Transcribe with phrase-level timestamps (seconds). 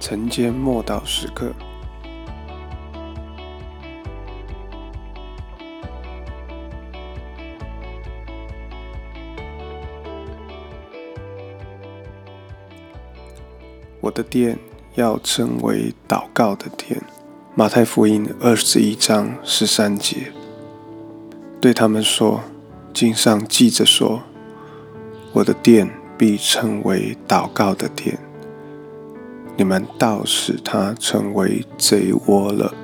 [0.00, 1.52] 晨间默祷时刻，
[14.00, 14.58] 我的殿
[14.94, 17.02] 要成为祷告的殿。
[17.54, 20.32] 马太福音二十一章十三节，
[21.60, 22.42] 对他们说
[22.92, 24.22] ：“经上记着说，
[25.32, 25.88] 我的殿
[26.18, 28.18] 必成为祷告的殿。
[29.56, 32.74] 你们倒使它成为贼窝了。”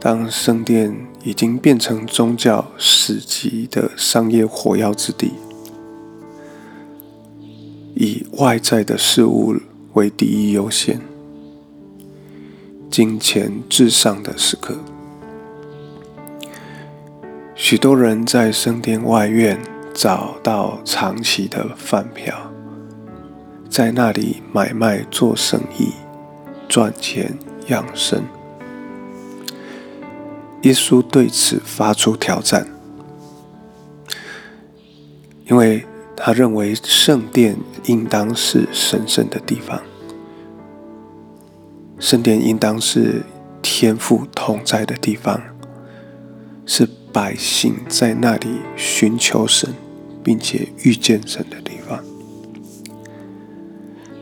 [0.00, 5.32] 当圣殿已经变成宗教史级的商业火药之地，
[7.94, 9.56] 以外在的事物
[9.94, 11.00] 为第一优先。
[12.88, 14.76] 金钱至上的时刻，
[17.54, 19.60] 许多人在圣殿外院
[19.92, 22.47] 找到长期的饭票，
[23.68, 25.92] 在那里买卖做生意，
[26.68, 27.38] 赚钱
[27.68, 28.22] 养生。
[30.62, 32.66] 耶稣对此发出挑战，
[35.46, 39.80] 因为他认为圣殿应当是神圣的地方。
[42.00, 43.22] 圣殿应当是
[43.62, 45.40] 天父同在的地方，
[46.66, 49.72] 是百姓在那里寻求神，
[50.24, 52.02] 并且遇见神的地方。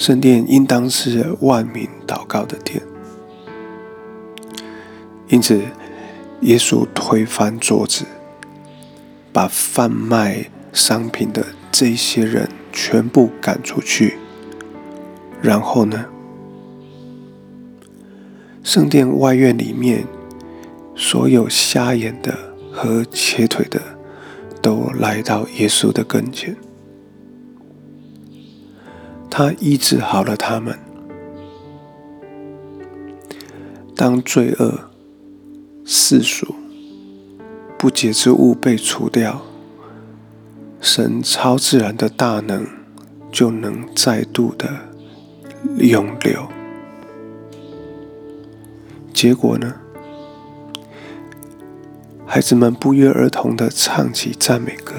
[0.00, 2.80] 圣殿应当是万民祷告的殿。
[5.28, 5.60] 因此，
[6.40, 8.06] 耶稣推翻桌子，
[9.30, 14.16] 把贩卖商品的这些人全部赶出去，
[15.42, 16.06] 然后呢？
[18.64, 20.06] 圣殿外院里面，
[20.96, 22.34] 所有瞎眼的
[22.72, 23.78] 和瘸腿的，
[24.62, 26.56] 都来到耶稣的跟前。
[29.30, 30.78] 他医治好了他们。
[33.94, 34.90] 当罪恶、
[35.84, 36.54] 世俗、
[37.78, 39.42] 不洁之物被除掉，
[40.80, 42.66] 神超自然的大能
[43.30, 44.68] 就能再度的
[45.78, 46.48] 涌流。
[49.12, 49.74] 结果呢？
[52.26, 54.94] 孩子们不约而同的唱起赞美歌，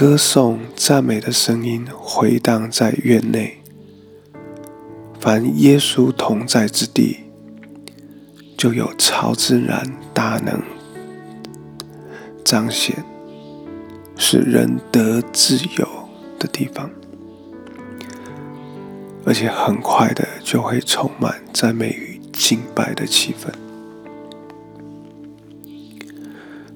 [0.00, 3.60] 歌颂赞美的声音回荡在院内。
[5.20, 7.18] 凡耶稣同在之地，
[8.56, 10.62] 就有超自然大能
[12.42, 13.04] 彰显，
[14.16, 15.86] 使人得自由
[16.38, 16.90] 的地方。
[19.26, 22.18] 而且很快的就会充满赞美与。
[22.32, 23.52] 敬拜的气氛。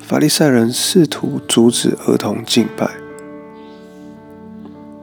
[0.00, 2.88] 法利赛人试图阻止儿童敬拜，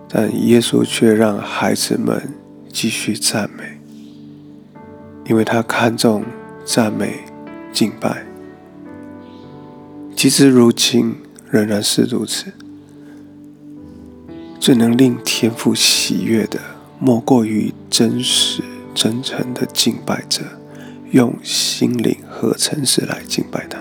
[0.09, 2.33] 但耶稣却让孩子们
[2.71, 3.79] 继续赞美，
[5.25, 6.23] 因为他看重
[6.65, 7.19] 赞美
[7.73, 8.25] 敬拜。
[10.15, 11.15] 即使如今
[11.49, 12.53] 仍然是如此，
[14.59, 16.59] 最能令天父喜悦的，
[16.99, 18.63] 莫过于真实。
[18.99, 20.41] 真诚的敬拜者，
[21.11, 23.77] 用心灵和诚实来敬拜他。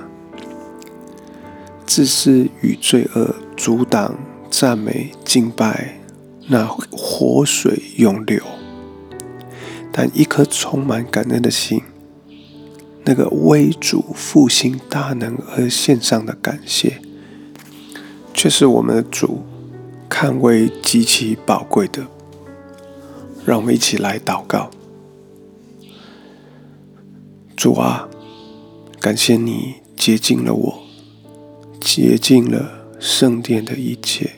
[1.87, 4.15] 自私与罪恶阻挡
[4.51, 5.96] 赞美敬拜，
[6.49, 8.43] 那活水涌流。
[9.93, 11.83] 但一颗充满感恩的心，
[13.05, 17.01] 那个为主复兴大能而献上的感谢，
[18.35, 19.43] 却是我们的主
[20.09, 22.07] 看为极其宝贵的。
[23.47, 24.71] 让我们一起来祷告。
[27.57, 28.09] 主啊，
[29.01, 30.83] 感谢你洁净了我，
[31.81, 34.33] 洁净了圣殿的一切，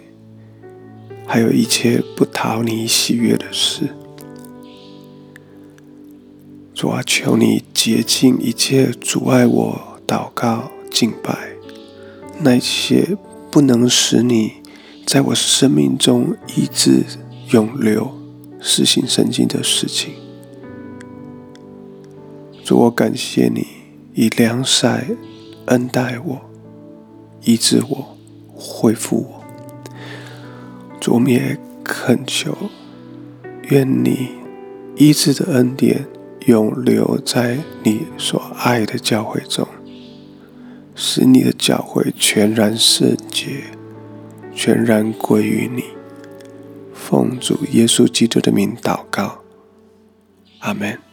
[1.28, 3.90] 还有一切不讨你喜悦的事。
[6.74, 11.50] 主啊，求你洁净一切阻碍我祷告敬拜，
[12.40, 13.18] 那些
[13.50, 14.54] 不能使你
[15.04, 17.04] 在我生命中医治
[17.50, 18.10] 永留、
[18.58, 20.14] 施行圣经的事情。
[22.64, 23.66] 主，我感谢你
[24.14, 25.06] 以良善
[25.66, 26.40] 恩待我，
[27.44, 28.16] 医治我，
[28.54, 29.37] 恢复我。
[31.00, 32.56] 主，我们也恳求，
[33.68, 34.30] 愿你
[34.96, 36.06] 医治的恩典
[36.46, 39.66] 永留在你所爱的教会中，
[40.94, 43.64] 使你的教会全然圣洁，
[44.54, 45.84] 全然归于你。
[46.92, 49.42] 奉主耶稣基督的名祷告，
[50.58, 51.07] 阿门。